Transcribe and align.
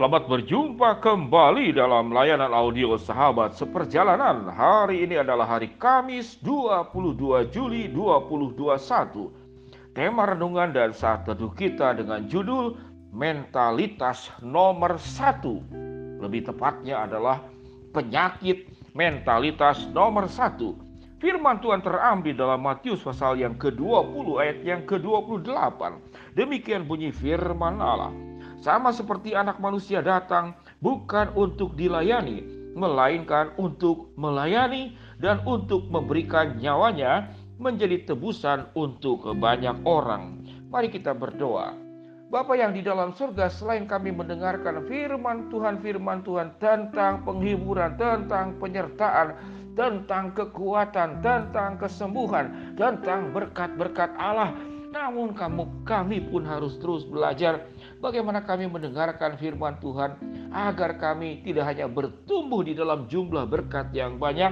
Selamat 0.00 0.32
berjumpa 0.32 1.04
kembali 1.04 1.76
dalam 1.76 2.08
layanan 2.08 2.56
audio 2.56 2.96
sahabat 2.96 3.52
seperjalanan. 3.52 4.48
Hari 4.48 5.04
ini 5.04 5.20
adalah 5.20 5.44
hari 5.44 5.76
Kamis 5.76 6.40
22 6.40 7.52
Juli 7.52 7.84
2021. 7.92 9.92
Tema 9.92 10.24
renungan 10.24 10.72
dan 10.72 10.96
saat 10.96 11.28
teduh 11.28 11.52
kita 11.52 12.00
dengan 12.00 12.24
judul 12.32 12.80
Mentalitas 13.12 14.32
Nomor 14.40 14.96
Satu. 14.96 15.60
Lebih 16.16 16.48
tepatnya 16.48 17.04
adalah 17.04 17.44
penyakit 17.92 18.72
mentalitas 18.96 19.84
nomor 19.92 20.32
satu. 20.32 20.80
Firman 21.20 21.60
Tuhan 21.60 21.84
terambil 21.84 22.32
dalam 22.32 22.64
Matius 22.64 23.04
pasal 23.04 23.36
yang 23.36 23.52
ke-20 23.60 24.26
ayat 24.40 24.64
yang 24.64 24.80
ke-28. 24.88 25.76
Demikian 26.40 26.88
bunyi 26.88 27.12
firman 27.12 27.76
Allah. 27.84 28.29
Sama 28.60 28.92
seperti 28.92 29.32
anak 29.32 29.56
manusia 29.56 30.04
datang 30.04 30.52
bukan 30.84 31.32
untuk 31.32 31.80
dilayani, 31.80 32.44
melainkan 32.76 33.56
untuk 33.56 34.12
melayani 34.20 35.00
dan 35.16 35.40
untuk 35.48 35.88
memberikan 35.88 36.60
nyawanya 36.60 37.32
menjadi 37.56 38.04
tebusan 38.04 38.68
untuk 38.76 39.24
banyak 39.32 39.80
orang. 39.88 40.44
Mari 40.68 40.92
kita 40.92 41.16
berdoa. 41.16 41.72
Bapa 42.30 42.54
yang 42.54 42.76
di 42.76 42.84
dalam 42.84 43.10
surga, 43.16 43.50
selain 43.50 43.88
kami 43.88 44.14
mendengarkan 44.14 44.86
firman 44.86 45.50
Tuhan, 45.50 45.82
firman 45.82 46.22
Tuhan 46.22 46.54
tentang 46.62 47.26
penghiburan, 47.26 47.98
tentang 47.98 48.54
penyertaan, 48.60 49.34
tentang 49.74 50.30
kekuatan, 50.36 51.24
tentang 51.24 51.74
kesembuhan, 51.80 52.76
tentang 52.78 53.34
berkat-berkat 53.34 54.14
Allah, 54.14 54.54
namun 54.90 55.32
kamu 55.32 55.86
kami 55.86 56.18
pun 56.28 56.42
harus 56.42 56.74
terus 56.82 57.06
belajar 57.06 57.70
bagaimana 58.02 58.42
kami 58.42 58.66
mendengarkan 58.66 59.38
firman 59.38 59.78
Tuhan 59.78 60.18
agar 60.50 60.98
kami 60.98 61.46
tidak 61.46 61.70
hanya 61.70 61.86
bertumbuh 61.86 62.66
di 62.66 62.74
dalam 62.74 63.06
jumlah 63.06 63.46
berkat 63.46 63.94
yang 63.94 64.18
banyak 64.18 64.50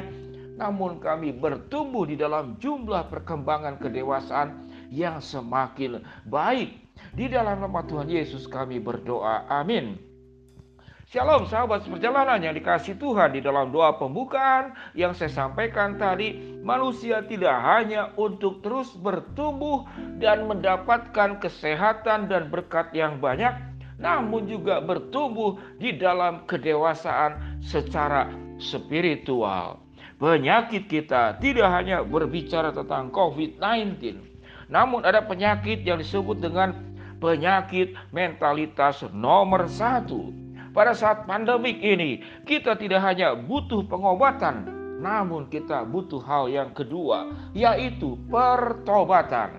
namun 0.58 0.98
kami 0.98 1.30
bertumbuh 1.30 2.02
di 2.02 2.18
dalam 2.18 2.58
jumlah 2.58 3.06
perkembangan 3.06 3.78
kedewasaan 3.78 4.66
yang 4.90 5.22
semakin 5.22 6.02
baik. 6.26 6.74
Di 7.14 7.30
dalam 7.30 7.62
nama 7.62 7.86
Tuhan 7.86 8.10
Yesus 8.10 8.50
kami 8.50 8.82
berdoa. 8.82 9.46
Amin. 9.46 10.07
Shalom 11.08 11.48
sahabat 11.48 11.88
perjalanan 11.88 12.36
yang 12.36 12.52
dikasih 12.52 13.00
Tuhan 13.00 13.32
di 13.32 13.40
dalam 13.40 13.72
doa 13.72 13.96
pembukaan 13.96 14.76
yang 14.92 15.16
saya 15.16 15.32
sampaikan 15.32 15.96
tadi 15.96 16.60
manusia 16.60 17.24
tidak 17.24 17.56
hanya 17.64 18.12
untuk 18.20 18.60
terus 18.60 18.92
bertumbuh 18.92 19.88
dan 20.20 20.44
mendapatkan 20.44 21.40
kesehatan 21.40 22.28
dan 22.28 22.52
berkat 22.52 22.92
yang 22.92 23.16
banyak 23.24 23.56
namun 23.96 24.52
juga 24.52 24.84
bertumbuh 24.84 25.56
di 25.80 25.96
dalam 25.96 26.44
kedewasaan 26.44 27.56
secara 27.64 28.28
spiritual. 28.60 29.80
Penyakit 30.20 30.92
kita 30.92 31.40
tidak 31.40 31.72
hanya 31.72 32.04
berbicara 32.04 32.68
tentang 32.68 33.08
COVID-19 33.16 33.96
namun 34.68 35.08
ada 35.08 35.24
penyakit 35.24 35.88
yang 35.88 36.04
disebut 36.04 36.36
dengan 36.36 36.76
penyakit 37.16 37.96
mentalitas 38.12 39.08
nomor 39.16 39.64
satu 39.72 40.47
pada 40.78 40.94
saat 40.94 41.26
pandemik 41.26 41.82
ini, 41.82 42.22
kita 42.46 42.78
tidak 42.78 43.02
hanya 43.02 43.34
butuh 43.34 43.82
pengobatan, 43.90 44.62
namun 45.02 45.50
kita 45.50 45.82
butuh 45.82 46.22
hal 46.22 46.46
yang 46.46 46.70
kedua, 46.70 47.34
yaitu 47.50 48.14
pertobatan. 48.30 49.58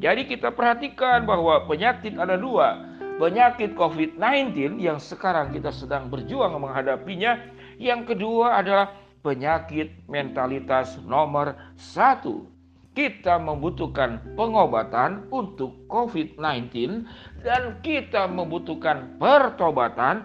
Jadi 0.00 0.24
kita 0.24 0.48
perhatikan 0.56 1.28
bahwa 1.28 1.68
penyakit 1.68 2.16
ada 2.16 2.40
dua. 2.40 2.88
Penyakit 3.20 3.76
COVID-19 3.76 4.80
yang 4.80 4.96
sekarang 4.96 5.52
kita 5.52 5.68
sedang 5.76 6.08
berjuang 6.08 6.56
menghadapinya. 6.56 7.36
Yang 7.76 8.16
kedua 8.16 8.56
adalah 8.60 8.96
penyakit 9.20 10.08
mentalitas 10.08 10.96
nomor 11.04 11.52
satu 11.76 12.56
kita 12.96 13.36
membutuhkan 13.36 14.24
pengobatan 14.40 15.28
untuk 15.28 15.84
COVID-19 15.92 17.04
dan 17.44 17.76
kita 17.84 18.24
membutuhkan 18.24 19.20
pertobatan 19.20 20.24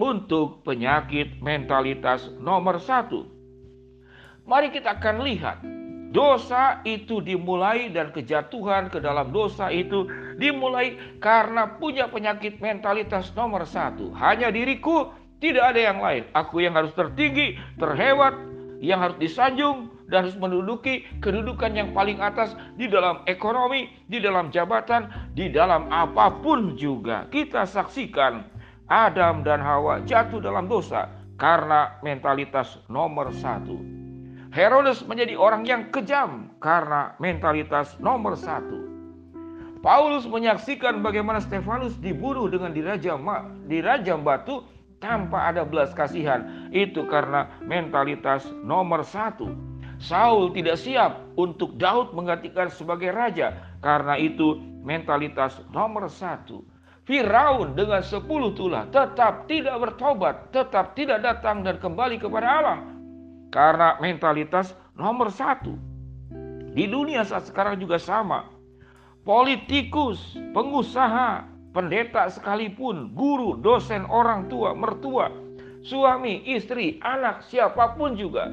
untuk 0.00 0.64
penyakit 0.64 1.40
mentalitas 1.40 2.28
nomor 2.40 2.80
satu. 2.80 3.28
Mari 4.42 4.74
kita 4.74 4.98
akan 4.98 5.22
lihat 5.22 5.62
dosa 6.12 6.84
itu 6.84 7.24
dimulai 7.24 7.88
dan 7.88 8.12
kejatuhan 8.12 8.92
ke 8.92 9.00
dalam 9.00 9.32
dosa 9.32 9.72
itu 9.72 10.04
dimulai 10.36 11.00
karena 11.18 11.80
punya 11.80 12.06
penyakit 12.12 12.60
mentalitas 12.60 13.32
nomor 13.32 13.64
satu. 13.64 14.12
Hanya 14.12 14.52
diriku, 14.52 15.08
tidak 15.40 15.74
ada 15.74 15.80
yang 15.80 15.98
lain. 15.98 16.22
Aku 16.36 16.60
yang 16.60 16.76
harus 16.76 16.92
tertinggi, 16.92 17.56
terhebat, 17.80 18.36
yang 18.84 19.00
harus 19.00 19.16
disanjung, 19.18 19.88
dan 20.12 20.28
harus 20.28 20.36
menduduki 20.36 21.08
kedudukan 21.24 21.72
yang 21.72 21.96
paling 21.96 22.20
atas 22.20 22.52
di 22.76 22.84
dalam 22.84 23.24
ekonomi, 23.24 23.88
di 24.12 24.20
dalam 24.20 24.52
jabatan, 24.52 25.08
di 25.32 25.48
dalam 25.48 25.88
apa 25.88 26.28
pun 26.44 26.76
juga. 26.76 27.24
Kita 27.32 27.64
saksikan 27.64 28.51
Adam 28.92 29.40
dan 29.40 29.64
Hawa 29.64 30.04
jatuh 30.04 30.36
dalam 30.44 30.68
dosa 30.68 31.08
karena 31.40 31.96
mentalitas 32.04 32.76
nomor 32.92 33.32
satu. 33.32 33.80
Herodes 34.52 35.00
menjadi 35.08 35.32
orang 35.32 35.64
yang 35.64 35.88
kejam 35.88 36.52
karena 36.60 37.16
mentalitas 37.16 37.96
nomor 37.96 38.36
satu. 38.36 38.84
Paulus 39.80 40.28
menyaksikan 40.28 41.00
bagaimana 41.00 41.40
Stefanus 41.40 41.96
dibunuh 42.04 42.52
dengan 42.52 42.76
dirajam, 42.76 43.24
dirajam 43.64 44.20
batu 44.20 44.60
tanpa 45.00 45.48
ada 45.48 45.64
belas 45.64 45.96
kasihan. 45.96 46.68
Itu 46.68 47.08
karena 47.08 47.48
mentalitas 47.64 48.44
nomor 48.60 49.08
satu. 49.08 49.56
Saul 49.96 50.52
tidak 50.52 50.76
siap 50.76 51.18
untuk 51.40 51.80
Daud 51.80 52.12
menggantikan 52.12 52.68
sebagai 52.68 53.08
raja. 53.10 53.56
Karena 53.80 54.20
itu 54.20 54.60
mentalitas 54.84 55.58
nomor 55.72 56.06
satu. 56.12 56.62
Firaun 57.02 57.74
dengan 57.74 57.98
sepuluh 57.98 58.54
tulah 58.54 58.86
tetap 58.86 59.50
tidak 59.50 59.74
bertobat, 59.82 60.54
tetap 60.54 60.94
tidak 60.94 61.18
datang 61.18 61.66
dan 61.66 61.82
kembali 61.82 62.22
kepada 62.22 62.46
Allah. 62.46 62.78
Karena 63.50 63.98
mentalitas 63.98 64.72
nomor 64.94 65.34
satu. 65.34 65.74
Di 66.72 66.88
dunia 66.88 67.26
saat 67.26 67.50
sekarang 67.50 67.76
juga 67.82 67.98
sama. 67.98 68.48
Politikus, 69.26 70.38
pengusaha, 70.54 71.44
pendeta 71.74 72.30
sekalipun, 72.30 73.12
guru, 73.12 73.58
dosen, 73.60 74.06
orang 74.06 74.46
tua, 74.46 74.72
mertua, 74.72 75.28
suami, 75.82 76.40
istri, 76.46 77.02
anak, 77.02 77.42
siapa 77.44 77.98
pun 77.98 78.14
juga. 78.14 78.48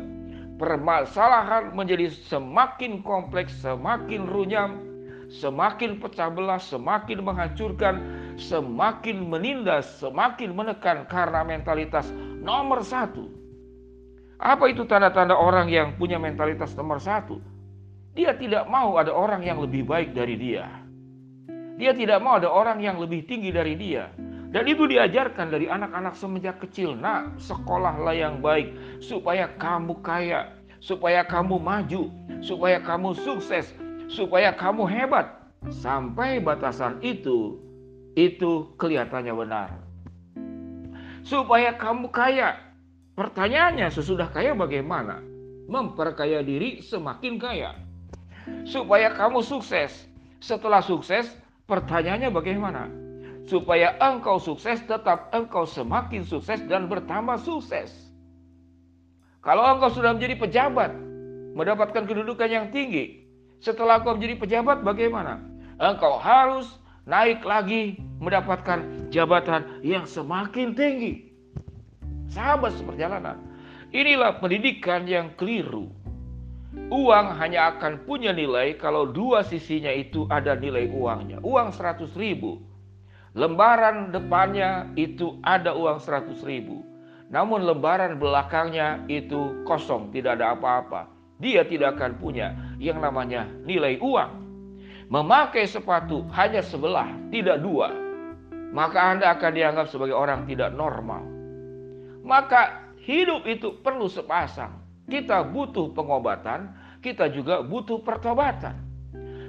Permasalahan 0.59 1.71
menjadi 1.71 2.11
semakin 2.11 2.99
kompleks, 3.05 3.55
semakin 3.63 4.27
runyam, 4.27 4.83
semakin 5.31 6.03
pecah 6.03 6.27
belah, 6.27 6.59
semakin 6.59 7.23
menghancurkan, 7.23 7.95
semakin 8.39 9.27
menindas, 9.27 9.99
semakin 9.99 10.55
menekan 10.55 11.03
karena 11.05 11.43
mentalitas 11.43 12.07
nomor 12.39 12.81
satu. 12.81 13.27
Apa 14.39 14.71
itu 14.71 14.87
tanda-tanda 14.87 15.35
orang 15.35 15.67
yang 15.67 15.99
punya 15.99 16.15
mentalitas 16.15 16.71
nomor 16.73 17.03
satu? 17.03 17.43
Dia 18.15 18.31
tidak 18.39 18.71
mau 18.71 18.95
ada 18.95 19.11
orang 19.11 19.43
yang 19.43 19.59
lebih 19.59 19.83
baik 19.83 20.15
dari 20.15 20.39
dia. 20.39 20.71
Dia 21.75 21.91
tidak 21.91 22.23
mau 22.23 22.39
ada 22.39 22.47
orang 22.47 22.79
yang 22.79 22.99
lebih 22.99 23.27
tinggi 23.27 23.51
dari 23.51 23.75
dia. 23.75 24.11
Dan 24.49 24.65
itu 24.65 24.89
diajarkan 24.89 25.53
dari 25.53 25.69
anak-anak 25.69 26.17
semenjak 26.17 26.57
kecil. 26.63 26.97
Nak, 26.97 27.37
sekolahlah 27.37 28.15
yang 28.17 28.41
baik 28.41 28.73
supaya 29.03 29.45
kamu 29.59 30.01
kaya, 30.01 30.55
supaya 30.81 31.21
kamu 31.21 31.61
maju, 31.61 32.09
supaya 32.41 32.81
kamu 32.81 33.13
sukses, 33.13 33.71
supaya 34.09 34.55
kamu 34.55 34.89
hebat. 34.89 35.37
Sampai 35.69 36.39
batasan 36.39 36.97
itu 37.03 37.59
itu 38.17 38.73
kelihatannya 38.77 39.33
benar. 39.33 39.69
Supaya 41.21 41.75
kamu 41.75 42.09
kaya. 42.09 42.57
Pertanyaannya 43.13 43.91
sesudah 43.91 44.31
kaya 44.31 44.55
bagaimana? 44.55 45.19
Memperkaya 45.69 46.41
diri 46.41 46.79
semakin 46.79 47.35
kaya. 47.37 47.75
Supaya 48.65 49.13
kamu 49.13 49.43
sukses. 49.43 50.07
Setelah 50.39 50.79
sukses, 50.79 51.27
pertanyaannya 51.67 52.31
bagaimana? 52.31 52.87
Supaya 53.45 53.99
engkau 53.99 54.39
sukses, 54.39 54.79
tetap 54.87 55.29
engkau 55.35 55.67
semakin 55.67 56.23
sukses 56.23 56.63
dan 56.65 56.87
bertambah 56.87 57.37
sukses. 57.43 57.91
Kalau 59.43 59.67
engkau 59.75 59.91
sudah 59.91 60.15
menjadi 60.15 60.39
pejabat, 60.39 60.95
mendapatkan 61.59 62.07
kedudukan 62.07 62.47
yang 62.47 62.71
tinggi, 62.71 63.27
setelah 63.59 63.99
engkau 63.99 64.15
menjadi 64.15 64.35
pejabat 64.39 64.79
bagaimana? 64.87 65.43
Engkau 65.75 66.15
harus 66.15 66.78
naik 67.09 67.41
lagi 67.41 67.97
mendapatkan 68.21 69.09
jabatan 69.09 69.81
yang 69.81 70.05
semakin 70.05 70.77
tinggi. 70.77 71.33
Sahabat 72.29 72.77
seperjalanan, 72.77 73.41
inilah 73.89 74.37
pendidikan 74.37 75.09
yang 75.09 75.33
keliru. 75.33 75.89
Uang 76.93 77.33
hanya 77.41 77.73
akan 77.73 78.05
punya 78.05 78.29
nilai 78.29 78.77
kalau 78.77 79.09
dua 79.09 79.41
sisinya 79.41 79.89
itu 79.89 80.29
ada 80.29 80.53
nilai 80.53 80.85
uangnya. 80.93 81.41
Uang 81.41 81.73
100 81.73 82.13
ribu. 82.13 82.61
Lembaran 83.33 84.13
depannya 84.13 84.85
itu 84.93 85.41
ada 85.41 85.73
uang 85.73 85.97
100 85.97 86.45
ribu. 86.45 86.85
Namun 87.33 87.65
lembaran 87.65 88.21
belakangnya 88.21 89.05
itu 89.09 89.65
kosong, 89.65 90.13
tidak 90.13 90.37
ada 90.37 90.53
apa-apa. 90.53 91.09
Dia 91.41 91.65
tidak 91.65 91.97
akan 91.97 92.21
punya 92.21 92.53
yang 92.77 93.01
namanya 93.01 93.49
nilai 93.65 93.97
uang. 94.01 94.48
Memakai 95.09 95.65
sepatu 95.65 96.21
hanya 96.37 96.61
sebelah, 96.61 97.09
tidak 97.33 97.65
dua. 97.65 97.89
Maka 98.69 99.17
Anda 99.17 99.33
akan 99.33 99.51
dianggap 99.57 99.89
sebagai 99.89 100.13
orang 100.13 100.45
tidak 100.45 100.69
normal. 100.77 101.25
Maka 102.21 102.93
hidup 103.01 103.49
itu 103.49 103.81
perlu 103.81 104.05
sepasang. 104.05 104.77
Kita 105.09 105.41
butuh 105.49 105.89
pengobatan, 105.97 106.69
kita 107.01 107.33
juga 107.33 107.65
butuh 107.65 108.05
pertobatan. 108.05 108.77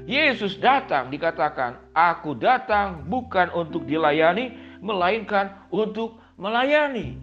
Yesus 0.08 0.56
datang 0.56 1.12
dikatakan, 1.12 1.92
aku 1.92 2.32
datang 2.40 3.04
bukan 3.04 3.52
untuk 3.52 3.84
dilayani, 3.84 4.56
melainkan 4.80 5.68
untuk 5.68 6.16
melayani. 6.40 7.20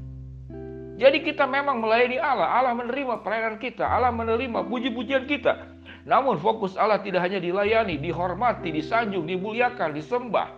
Jadi 1.01 1.25
kita 1.25 1.49
memang 1.49 1.81
melayani 1.81 2.21
Allah, 2.21 2.53
Allah 2.53 2.73
menerima 2.77 3.25
pelayanan 3.25 3.57
kita, 3.57 3.81
Allah 3.81 4.13
menerima 4.13 4.61
puji-pujian 4.69 5.25
kita. 5.25 5.76
Namun 6.07 6.39
fokus 6.39 6.79
Allah 6.79 7.03
tidak 7.03 7.27
hanya 7.27 7.43
dilayani, 7.43 7.99
dihormati, 7.99 8.71
disanjung, 8.71 9.27
dimuliakan, 9.27 9.91
disembah. 9.91 10.55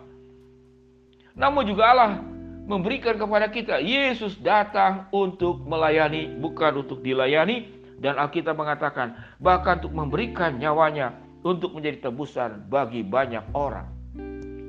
Namun 1.34 1.66
juga 1.66 1.90
Allah 1.90 2.22
memberikan 2.70 3.18
kepada 3.18 3.50
kita, 3.50 3.82
Yesus 3.82 4.38
datang 4.38 5.10
untuk 5.10 5.66
melayani, 5.66 6.38
bukan 6.38 6.86
untuk 6.86 7.02
dilayani. 7.02 7.66
Dan 8.00 8.16
Alkitab 8.16 8.56
mengatakan, 8.56 9.18
bahkan 9.42 9.82
untuk 9.84 9.92
memberikan 9.92 10.56
nyawanya 10.56 11.18
untuk 11.44 11.76
menjadi 11.76 12.08
tebusan 12.08 12.70
bagi 12.70 13.04
banyak 13.04 13.44
orang. 13.52 13.90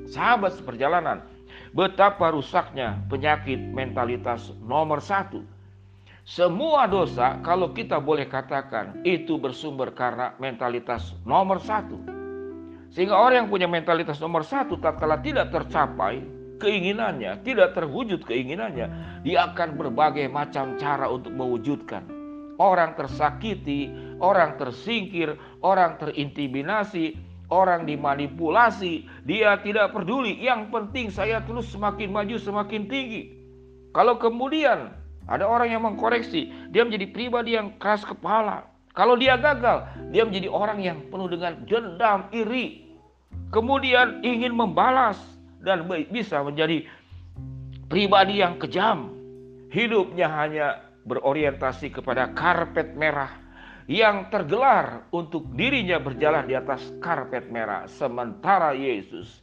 Sahabat 0.09 0.57
seperjalanan, 0.59 1.23
betapa 1.71 2.33
rusaknya 2.33 2.99
penyakit 3.07 3.55
mentalitas 3.55 4.51
nomor 4.59 4.99
satu. 4.99 5.45
Semua 6.31 6.87
dosa 6.87 7.43
kalau 7.43 7.75
kita 7.75 7.99
boleh 7.99 8.23
katakan 8.23 9.03
itu 9.03 9.35
bersumber 9.35 9.91
karena 9.91 10.31
mentalitas 10.39 11.11
nomor 11.27 11.59
satu. 11.59 11.99
Sehingga 12.87 13.19
orang 13.19 13.43
yang 13.43 13.49
punya 13.51 13.67
mentalitas 13.67 14.15
nomor 14.23 14.47
satu 14.47 14.79
tak 14.79 14.95
kala 14.95 15.19
tidak 15.19 15.51
tercapai 15.51 16.23
keinginannya, 16.63 17.43
tidak 17.43 17.75
terwujud 17.75 18.23
keinginannya, 18.23 18.87
dia 19.27 19.51
akan 19.51 19.75
berbagai 19.75 20.31
macam 20.31 20.79
cara 20.79 21.11
untuk 21.11 21.35
mewujudkan. 21.35 22.07
Orang 22.55 22.95
tersakiti, 22.95 23.91
orang 24.23 24.55
tersingkir, 24.55 25.35
orang 25.59 25.99
terintimidasi, 25.99 27.19
orang 27.51 27.83
dimanipulasi, 27.83 29.03
dia 29.27 29.59
tidak 29.67 29.91
peduli. 29.91 30.39
Yang 30.39 30.71
penting 30.71 31.11
saya 31.11 31.43
terus 31.43 31.67
semakin 31.75 32.07
maju, 32.07 32.39
semakin 32.39 32.87
tinggi. 32.87 33.35
Kalau 33.91 34.15
kemudian 34.15 35.00
ada 35.29 35.45
orang 35.45 35.69
yang 35.69 35.83
mengkoreksi, 35.85 36.49
dia 36.73 36.81
menjadi 36.85 37.05
pribadi 37.13 37.53
yang 37.57 37.77
keras 37.77 38.01
kepala. 38.05 38.65
Kalau 38.91 39.15
dia 39.15 39.39
gagal, 39.39 39.87
dia 40.11 40.27
menjadi 40.27 40.51
orang 40.51 40.79
yang 40.83 40.97
penuh 41.07 41.31
dengan 41.31 41.63
dendam, 41.63 42.27
iri. 42.35 42.91
Kemudian 43.53 44.19
ingin 44.23 44.51
membalas 44.51 45.19
dan 45.63 45.87
bisa 46.11 46.43
menjadi 46.43 46.83
pribadi 47.87 48.43
yang 48.43 48.59
kejam. 48.59 49.15
Hidupnya 49.71 50.27
hanya 50.27 50.67
berorientasi 51.07 51.95
kepada 51.95 52.35
karpet 52.35 52.93
merah 52.99 53.31
yang 53.87 54.27
tergelar 54.31 55.07
untuk 55.15 55.47
dirinya 55.55 55.99
berjalan 55.99 56.47
di 56.47 56.55
atas 56.55 56.91
karpet 56.99 57.47
merah, 57.51 57.87
sementara 57.87 58.75
Yesus 58.75 59.41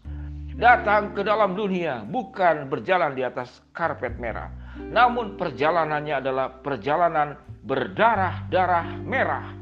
datang 0.58 1.14
ke 1.14 1.22
dalam 1.22 1.54
dunia 1.54 2.02
bukan 2.02 2.66
berjalan 2.66 3.14
di 3.14 3.22
atas 3.22 3.62
karpet 3.70 4.18
merah, 4.18 4.50
namun 4.88 5.34
perjalanannya 5.34 6.14
adalah 6.22 6.46
perjalanan 6.62 7.36
berdarah-darah 7.66 9.02
merah 9.04 9.52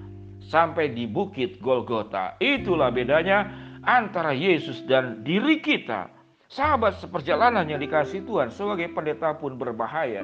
sampai 0.47 0.95
di 0.95 1.11
bukit 1.11 1.59
Golgota. 1.59 2.39
Itulah 2.39 2.95
bedanya 2.95 3.51
antara 3.83 4.31
Yesus 4.31 4.87
dan 4.87 5.27
diri 5.27 5.59
kita. 5.59 6.11
Sahabat 6.47 7.03
seperjalanan 7.03 7.67
yang 7.67 7.83
dikasih 7.83 8.23
Tuhan 8.23 8.55
sebagai 8.55 8.95
pendeta 8.95 9.35
pun 9.35 9.59
berbahaya. 9.59 10.23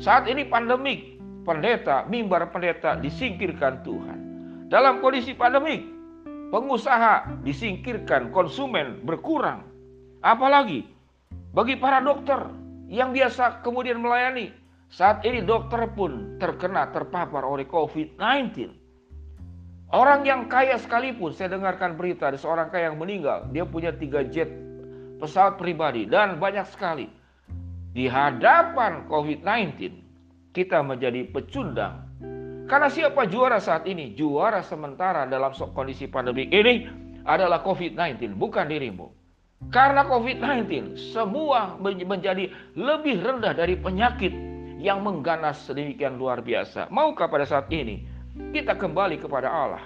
Saat 0.00 0.24
ini 0.28 0.48
pandemik, 0.48 1.20
pendeta, 1.44 2.08
mimbar 2.08 2.48
pendeta 2.48 2.96
disingkirkan 2.96 3.84
Tuhan. 3.84 4.18
Dalam 4.72 5.04
kondisi 5.04 5.36
pandemik, 5.36 5.84
pengusaha 6.48 7.44
disingkirkan, 7.44 8.32
konsumen 8.32 9.04
berkurang. 9.04 9.68
Apalagi 10.24 10.88
bagi 11.52 11.76
para 11.76 12.00
dokter 12.00 12.40
yang 12.86 13.10
biasa 13.10 13.66
kemudian 13.66 13.98
melayani, 13.98 14.54
saat 14.86 15.26
ini 15.26 15.42
dokter 15.42 15.90
pun 15.92 16.38
terkena 16.38 16.90
terpapar 16.94 17.42
oleh 17.42 17.66
COVID-19. 17.66 18.70
Orang 19.94 20.26
yang 20.26 20.50
kaya 20.50 20.78
sekalipun, 20.78 21.30
saya 21.30 21.54
dengarkan 21.54 21.94
berita 21.94 22.30
ada 22.30 22.38
seorang 22.38 22.70
kaya 22.70 22.90
yang 22.90 22.98
meninggal, 22.98 23.46
dia 23.54 23.62
punya 23.62 23.94
tiga 23.94 24.26
jet 24.26 24.50
pesawat 25.22 25.58
pribadi 25.58 26.06
dan 26.06 26.42
banyak 26.42 26.66
sekali. 26.70 27.06
Di 27.96 28.10
hadapan 28.10 29.08
COVID-19, 29.08 29.88
kita 30.52 30.84
menjadi 30.84 31.24
pecundang. 31.32 32.04
Karena 32.66 32.90
siapa 32.90 33.30
juara 33.30 33.62
saat 33.62 33.86
ini? 33.86 34.12
Juara 34.18 34.60
sementara 34.60 35.24
dalam 35.24 35.54
kondisi 35.72 36.10
pandemi 36.10 36.50
ini 36.50 36.84
adalah 37.24 37.62
COVID-19, 37.62 38.36
bukan 38.36 38.66
dirimu. 38.68 39.15
Karena 39.72 40.04
COVID-19 40.04 40.94
semua 41.16 41.80
menjadi 41.80 42.52
lebih 42.76 43.24
rendah 43.24 43.56
dari 43.56 43.74
penyakit 43.74 44.30
yang 44.76 45.00
mengganas 45.00 45.64
sedemikian 45.64 46.20
luar 46.20 46.44
biasa. 46.44 46.92
Maukah 46.92 47.26
pada 47.26 47.48
saat 47.48 47.72
ini 47.72 48.04
kita 48.52 48.76
kembali 48.76 49.16
kepada 49.16 49.48
Allah? 49.48 49.84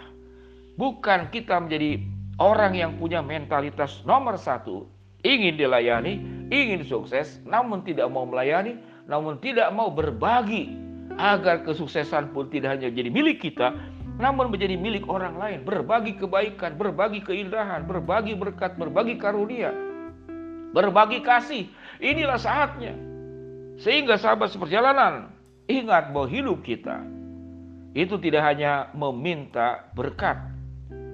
Bukan 0.74 1.30
kita 1.30 1.62
menjadi 1.62 2.02
orang 2.42 2.74
yang 2.74 2.92
punya 2.98 3.22
mentalitas 3.22 4.02
nomor 4.02 4.34
satu, 4.36 4.90
ingin 5.22 5.54
dilayani, 5.54 6.18
ingin 6.50 6.82
sukses, 6.82 7.38
namun 7.46 7.86
tidak 7.86 8.10
mau 8.10 8.26
melayani, 8.26 8.74
namun 9.06 9.38
tidak 9.38 9.70
mau 9.70 9.92
berbagi 9.92 10.74
agar 11.14 11.62
kesuksesan 11.62 12.34
pun 12.34 12.50
tidak 12.50 12.74
hanya 12.74 12.90
jadi 12.90 13.10
milik 13.12 13.38
kita, 13.38 13.76
namun 14.20 14.52
menjadi 14.52 14.76
milik 14.76 15.08
orang 15.08 15.40
lain, 15.40 15.64
berbagi 15.64 16.20
kebaikan, 16.20 16.76
berbagi 16.76 17.24
keindahan, 17.24 17.88
berbagi 17.88 18.36
berkat, 18.36 18.76
berbagi 18.76 19.16
karunia, 19.16 19.72
berbagi 20.76 21.24
kasih. 21.24 21.64
Inilah 21.98 22.36
saatnya. 22.36 22.92
Sehingga 23.80 24.20
sahabat 24.20 24.52
seperjalanan, 24.52 25.32
ingat 25.64 26.12
bahwa 26.12 26.28
hidup 26.28 26.60
kita 26.60 27.00
itu 27.96 28.20
tidak 28.20 28.44
hanya 28.44 28.92
meminta 28.92 29.88
berkat, 29.96 30.36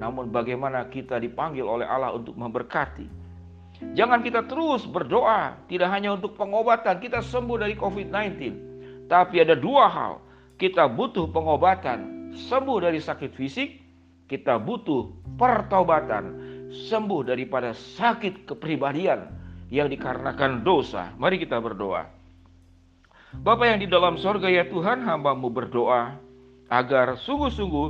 namun 0.02 0.28
bagaimana 0.34 0.90
kita 0.90 1.22
dipanggil 1.22 1.62
oleh 1.62 1.86
Allah 1.86 2.12
untuk 2.12 2.34
memberkati. 2.34 3.06
Jangan 3.94 4.24
kita 4.24 4.44
terus 4.48 4.88
berdoa, 4.88 5.56
tidak 5.68 5.92
hanya 5.92 6.16
untuk 6.16 6.34
pengobatan, 6.34 6.98
kita 6.98 7.20
sembuh 7.22 7.60
dari 7.60 7.76
COVID-19. 7.76 8.34
Tapi 9.06 9.36
ada 9.38 9.54
dua 9.54 9.86
hal, 9.86 10.12
kita 10.56 10.88
butuh 10.88 11.28
pengobatan, 11.28 12.15
sembuh 12.34 12.78
dari 12.82 12.98
sakit 12.98 13.30
fisik, 13.36 13.68
kita 14.26 14.58
butuh 14.58 15.10
pertobatan, 15.38 16.24
sembuh 16.90 17.22
daripada 17.22 17.70
sakit 17.70 18.48
kepribadian 18.48 19.30
yang 19.70 19.86
dikarenakan 19.86 20.66
dosa. 20.66 21.14
Mari 21.14 21.38
kita 21.42 21.62
berdoa. 21.62 22.06
Bapak 23.36 23.66
yang 23.68 23.80
di 23.82 23.88
dalam 23.90 24.16
sorga 24.16 24.48
ya 24.48 24.64
Tuhan, 24.66 25.04
hambamu 25.04 25.52
berdoa 25.52 26.16
agar 26.72 27.20
sungguh-sungguh 27.20 27.88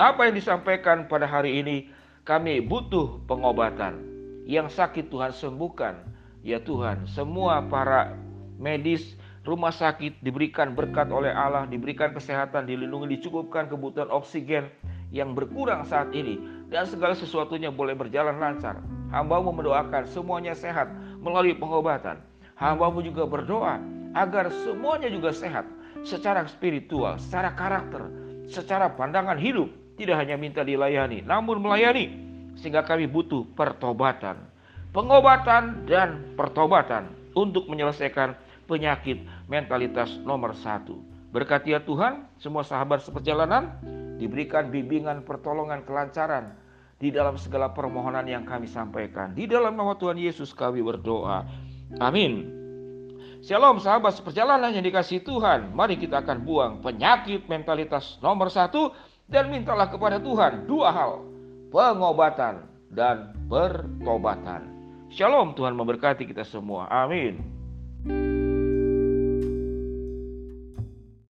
apa 0.00 0.28
yang 0.28 0.34
disampaikan 0.38 1.10
pada 1.10 1.28
hari 1.28 1.60
ini 1.60 1.76
kami 2.22 2.62
butuh 2.62 3.20
pengobatan 3.26 3.98
yang 4.46 4.70
sakit 4.70 5.10
Tuhan 5.10 5.34
sembuhkan. 5.34 5.94
Ya 6.42 6.58
Tuhan, 6.58 7.06
semua 7.06 7.62
para 7.70 8.18
medis 8.58 9.14
rumah 9.42 9.74
sakit 9.74 10.22
diberikan 10.22 10.74
berkat 10.74 11.10
oleh 11.10 11.34
Allah, 11.34 11.66
diberikan 11.66 12.14
kesehatan, 12.14 12.66
dilindungi, 12.66 13.18
dicukupkan 13.18 13.66
kebutuhan 13.66 14.10
oksigen 14.10 14.70
yang 15.12 15.36
berkurang 15.36 15.84
saat 15.84 16.08
ini 16.16 16.40
dan 16.72 16.88
segala 16.88 17.12
sesuatunya 17.12 17.68
boleh 17.68 17.92
berjalan 17.92 18.38
lancar. 18.38 18.80
Hambamu 19.12 19.52
mendoakan 19.52 20.08
semuanya 20.08 20.56
sehat 20.56 20.88
melalui 21.20 21.52
pengobatan. 21.52 22.16
Hambamu 22.56 23.04
juga 23.04 23.28
berdoa 23.28 23.76
agar 24.16 24.48
semuanya 24.64 25.12
juga 25.12 25.34
sehat 25.36 25.68
secara 26.06 26.48
spiritual, 26.48 27.20
secara 27.20 27.52
karakter, 27.52 28.08
secara 28.48 28.88
pandangan 28.88 29.36
hidup. 29.36 29.68
Tidak 29.92 30.16
hanya 30.16 30.40
minta 30.40 30.64
dilayani, 30.64 31.20
namun 31.20 31.60
melayani 31.60 32.08
sehingga 32.56 32.80
kami 32.80 33.04
butuh 33.04 33.44
pertobatan, 33.52 34.40
pengobatan 34.96 35.84
dan 35.84 36.32
pertobatan 36.32 37.12
untuk 37.36 37.68
menyelesaikan 37.68 38.32
penyakit 38.66 39.24
mentalitas 39.46 40.18
nomor 40.22 40.54
satu. 40.58 41.00
Berkati 41.32 41.72
ya 41.72 41.80
Tuhan, 41.80 42.28
semua 42.36 42.62
sahabat 42.62 43.02
seperjalanan 43.02 43.72
diberikan 44.20 44.68
bimbingan 44.68 45.24
pertolongan 45.24 45.82
kelancaran, 45.88 46.52
di 47.02 47.10
dalam 47.10 47.34
segala 47.34 47.74
permohonan 47.74 48.22
yang 48.30 48.46
kami 48.46 48.70
sampaikan. 48.70 49.34
Di 49.34 49.50
dalam 49.50 49.74
nama 49.74 49.98
Tuhan 49.98 50.14
Yesus 50.14 50.54
kami 50.54 50.86
berdoa. 50.86 51.42
Amin. 51.98 52.46
Shalom 53.42 53.82
sahabat 53.82 54.14
seperjalanan 54.14 54.70
yang 54.70 54.86
dikasih 54.86 55.26
Tuhan. 55.26 55.74
Mari 55.74 55.98
kita 55.98 56.22
akan 56.22 56.46
buang 56.46 56.78
penyakit 56.78 57.50
mentalitas 57.50 58.22
nomor 58.22 58.54
satu 58.54 58.94
dan 59.26 59.50
mintalah 59.50 59.90
kepada 59.90 60.22
Tuhan 60.22 60.70
dua 60.70 60.94
hal. 60.94 61.26
Pengobatan 61.74 62.70
dan 62.94 63.34
pertobatan. 63.50 64.70
Shalom 65.10 65.58
Tuhan 65.58 65.74
memberkati 65.74 66.22
kita 66.22 66.46
semua. 66.46 66.86
Amin. 66.86 67.42